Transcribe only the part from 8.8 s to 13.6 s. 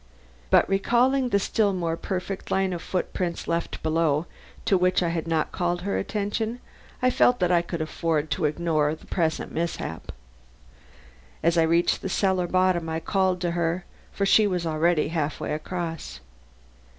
the present mishap. As I reached the cellar bottom I called to